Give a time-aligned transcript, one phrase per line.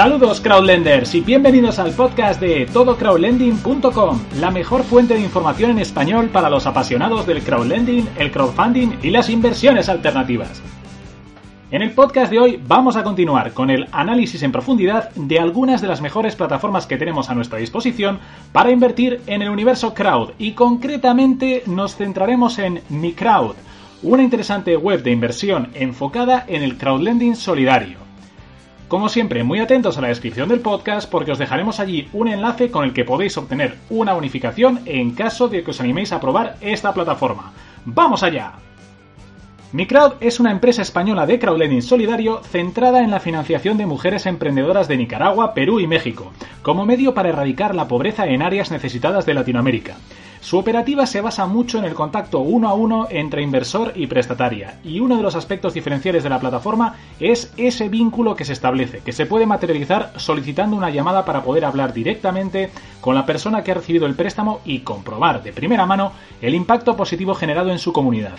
[0.00, 6.30] Saludos crowdlenders y bienvenidos al podcast de todocrowdlending.com, la mejor fuente de información en español
[6.30, 10.62] para los apasionados del crowdlending, el crowdfunding y las inversiones alternativas.
[11.70, 15.82] En el podcast de hoy vamos a continuar con el análisis en profundidad de algunas
[15.82, 18.20] de las mejores plataformas que tenemos a nuestra disposición
[18.52, 23.56] para invertir en el universo crowd y concretamente nos centraremos en MiCrowd,
[24.02, 27.99] una interesante web de inversión enfocada en el crowdlending solidario.
[28.90, 32.72] Como siempre, muy atentos a la descripción del podcast porque os dejaremos allí un enlace
[32.72, 36.56] con el que podéis obtener una bonificación en caso de que os animéis a probar
[36.60, 37.52] esta plataforma.
[37.84, 38.54] ¡Vamos allá!
[39.70, 44.88] MiCrowd es una empresa española de crowdlending solidario centrada en la financiación de mujeres emprendedoras
[44.88, 46.32] de Nicaragua, Perú y México,
[46.62, 49.98] como medio para erradicar la pobreza en áreas necesitadas de Latinoamérica.
[50.40, 54.78] Su operativa se basa mucho en el contacto uno a uno entre inversor y prestataria,
[54.82, 59.00] y uno de los aspectos diferenciales de la plataforma es ese vínculo que se establece,
[59.00, 62.70] que se puede materializar solicitando una llamada para poder hablar directamente
[63.02, 66.96] con la persona que ha recibido el préstamo y comprobar de primera mano el impacto
[66.96, 68.38] positivo generado en su comunidad.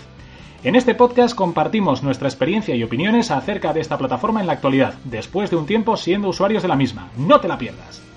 [0.64, 4.94] En este podcast compartimos nuestra experiencia y opiniones acerca de esta plataforma en la actualidad,
[5.04, 7.10] después de un tiempo siendo usuarios de la misma.
[7.16, 8.11] No te la pierdas.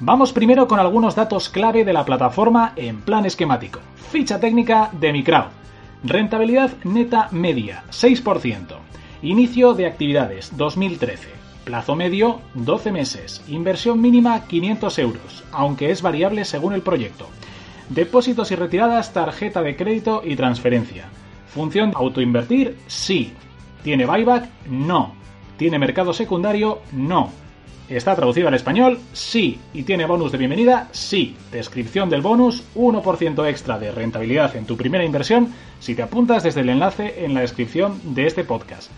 [0.00, 3.80] Vamos primero con algunos datos clave de la plataforma en plan esquemático.
[4.12, 5.48] Ficha técnica de Microwd.
[6.04, 8.76] Rentabilidad neta media, 6%.
[9.22, 11.30] Inicio de actividades, 2013.
[11.64, 13.42] Plazo medio, 12 meses.
[13.48, 17.26] Inversión mínima, 500 euros, aunque es variable según el proyecto.
[17.88, 21.06] Depósitos y retiradas, tarjeta de crédito y transferencia.
[21.48, 22.76] ¿Función autoinvertir?
[22.86, 23.32] Sí.
[23.82, 24.48] ¿Tiene buyback?
[24.70, 25.14] No.
[25.56, 26.82] ¿Tiene mercado secundario?
[26.92, 27.30] No.
[27.88, 28.98] ¿Está traducido al español?
[29.14, 29.58] Sí.
[29.72, 30.88] ¿Y tiene bonus de bienvenida?
[30.92, 31.36] Sí.
[31.50, 36.60] Descripción del bonus, 1% extra de rentabilidad en tu primera inversión si te apuntas desde
[36.60, 38.90] el enlace en la descripción de este podcast.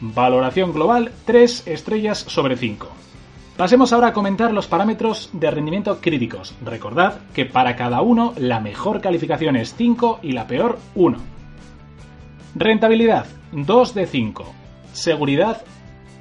[0.00, 2.88] Valoración global 3 estrellas sobre 5.
[3.56, 6.54] Pasemos ahora a comentar los parámetros de rendimiento críticos.
[6.64, 11.18] Recordad que para cada uno la mejor calificación es 5 y la peor 1.
[12.54, 14.54] Rentabilidad 2 de 5.
[14.92, 15.62] Seguridad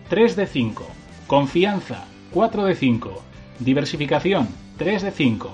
[0.09, 0.87] 3 de 5.
[1.27, 3.23] Confianza 4 de 5.
[3.59, 5.49] Diversificación 3 de 5.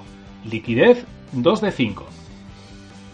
[0.50, 2.08] Liquidez 2 de 5.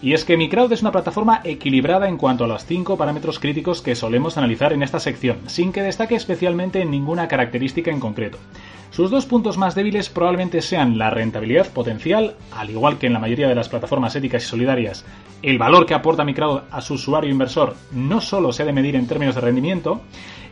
[0.02, 3.82] Y es que MiCrowd es una plataforma equilibrada en cuanto a los 5 parámetros críticos
[3.82, 8.38] que solemos analizar en esta sección, sin que destaque especialmente en ninguna característica en concreto.
[8.90, 13.20] Sus dos puntos más débiles probablemente sean la rentabilidad potencial, al igual que en la
[13.20, 15.04] mayoría de las plataformas éticas y solidarias,
[15.42, 18.96] el valor que aporta Microwd a su usuario inversor no solo se ha de medir
[18.96, 20.00] en términos de rendimiento,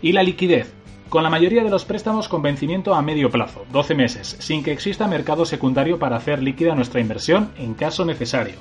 [0.02, 0.74] y la liquidez,
[1.10, 4.72] con la mayoría de los préstamos con vencimiento a medio plazo, 12 meses, sin que
[4.72, 8.56] exista mercado secundario para hacer líquida nuestra inversión en caso necesario.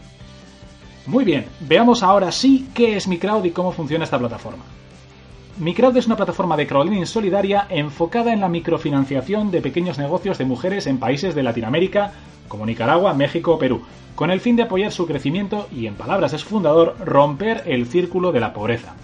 [1.07, 4.65] Muy bien, veamos ahora sí qué es Microwd y cómo funciona esta plataforma.
[5.59, 10.45] Microwd es una plataforma de crowdlending solidaria enfocada en la microfinanciación de pequeños negocios de
[10.45, 12.13] mujeres en países de Latinoamérica
[12.49, 13.83] como Nicaragua, México o Perú,
[14.15, 17.87] con el fin de apoyar su crecimiento y, en palabras de su fundador, romper el
[17.87, 18.95] círculo de la pobreza.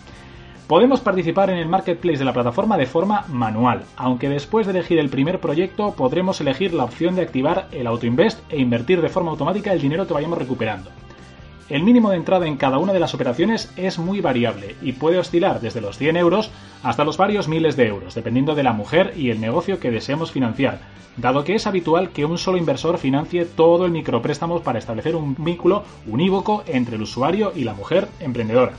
[0.70, 5.00] Podemos participar en el marketplace de la plataforma de forma manual, aunque después de elegir
[5.00, 9.32] el primer proyecto podremos elegir la opción de activar el autoinvest e invertir de forma
[9.32, 10.88] automática el dinero que vayamos recuperando.
[11.68, 15.18] El mínimo de entrada en cada una de las operaciones es muy variable y puede
[15.18, 16.52] oscilar desde los 100 euros
[16.84, 20.30] hasta los varios miles de euros, dependiendo de la mujer y el negocio que deseemos
[20.30, 20.78] financiar,
[21.16, 25.34] dado que es habitual que un solo inversor financie todo el micropréstamo para establecer un
[25.36, 28.74] vínculo unívoco entre el usuario y la mujer emprendedora.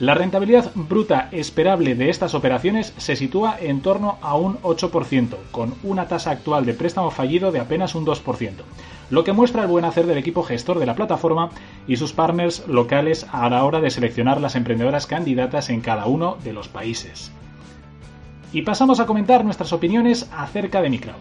[0.00, 5.74] La rentabilidad bruta esperable de estas operaciones se sitúa en torno a un 8%, con
[5.82, 8.52] una tasa actual de préstamo fallido de apenas un 2%,
[9.10, 11.50] lo que muestra el buen hacer del equipo gestor de la plataforma
[11.88, 16.36] y sus partners locales a la hora de seleccionar las emprendedoras candidatas en cada uno
[16.44, 17.32] de los países.
[18.52, 21.16] Y pasamos a comentar nuestras opiniones acerca de Microwd.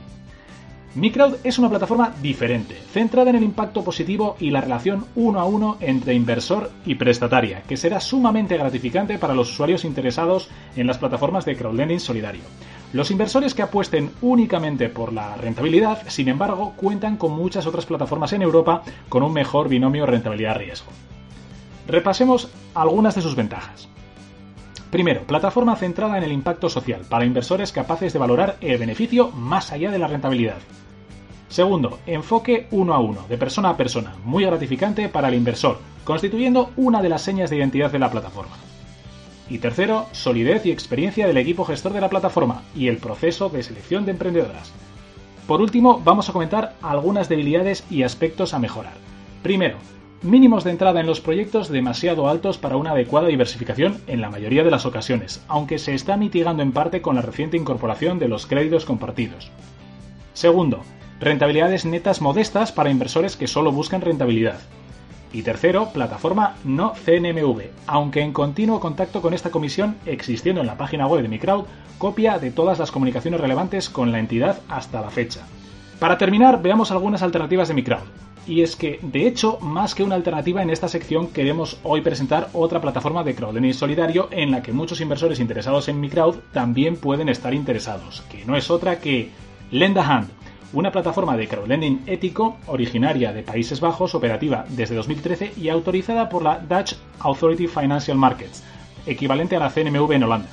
[0.97, 5.45] Microwd es una plataforma diferente, centrada en el impacto positivo y la relación uno a
[5.45, 10.97] uno entre inversor y prestataria, que será sumamente gratificante para los usuarios interesados en las
[10.97, 12.41] plataformas de crowdlending solidario.
[12.93, 18.33] Los inversores que apuesten únicamente por la rentabilidad, sin embargo, cuentan con muchas otras plataformas
[18.33, 20.91] en Europa con un mejor binomio rentabilidad-riesgo.
[21.87, 23.87] Repasemos algunas de sus ventajas.
[24.91, 29.71] Primero, plataforma centrada en el impacto social, para inversores capaces de valorar el beneficio más
[29.71, 30.57] allá de la rentabilidad.
[31.49, 36.71] Segundo, enfoque uno a uno, de persona a persona, muy gratificante para el inversor, constituyendo
[36.77, 38.55] una de las señas de identidad de la plataforma.
[39.49, 43.63] Y tercero, solidez y experiencia del equipo gestor de la plataforma y el proceso de
[43.63, 44.73] selección de emprendedoras.
[45.47, 48.93] Por último, vamos a comentar algunas debilidades y aspectos a mejorar.
[49.43, 49.77] Primero,
[50.23, 54.63] Mínimos de entrada en los proyectos demasiado altos para una adecuada diversificación en la mayoría
[54.63, 58.47] de las ocasiones, aunque se está mitigando en parte con la reciente incorporación de los
[58.47, 59.51] créditos compartidos.
[60.33, 60.81] Segundo,
[61.19, 64.59] rentabilidades netas modestas para inversores que solo buscan rentabilidad.
[65.31, 70.77] Y tercero, plataforma no CNMV, aunque en continuo contacto con esta comisión, existiendo en la
[70.77, 71.65] página web de Microwd
[71.99, 75.41] copia de todas las comunicaciones relevantes con la entidad hasta la fecha.
[75.99, 78.26] Para terminar, veamos algunas alternativas de Microwd.
[78.47, 82.49] Y es que, de hecho, más que una alternativa en esta sección, queremos hoy presentar
[82.53, 87.27] otra plataforma de crowdlending solidario en la que muchos inversores interesados en Microwd también pueden
[87.27, 89.31] estar interesados, que no es otra que
[89.69, 90.29] Lend a Hand,
[90.71, 96.41] una plataforma de crowdlending ético originaria de Países Bajos, operativa desde 2013 y autorizada por
[96.41, 98.63] la Dutch Authority Financial Markets,
[99.05, 100.49] equivalente a la CNMV en Holanda,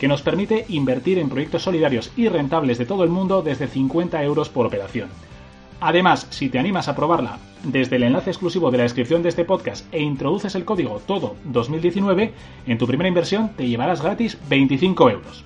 [0.00, 4.20] que nos permite invertir en proyectos solidarios y rentables de todo el mundo desde 50
[4.24, 5.10] euros por operación.
[5.80, 9.44] Además, si te animas a probarla desde el enlace exclusivo de la descripción de este
[9.44, 12.32] podcast e introduces el código TODO 2019,
[12.66, 15.44] en tu primera inversión te llevarás gratis 25 euros.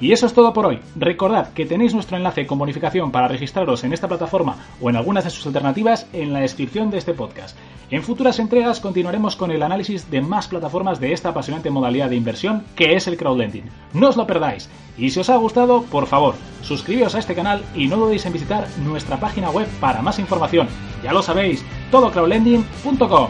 [0.00, 0.80] Y eso es todo por hoy.
[0.96, 5.24] Recordad que tenéis nuestro enlace con bonificación para registraros en esta plataforma o en algunas
[5.24, 7.56] de sus alternativas en la descripción de este podcast.
[7.90, 12.16] En futuras entregas continuaremos con el análisis de más plataformas de esta apasionante modalidad de
[12.16, 13.68] inversión que es el crowdlending.
[13.92, 14.70] No os lo perdáis.
[14.96, 18.32] Y si os ha gustado, por favor, suscribíos a este canal y no dudéis en
[18.32, 20.68] visitar nuestra página web para más información.
[21.02, 23.28] Ya lo sabéis, todocrowdlending.com.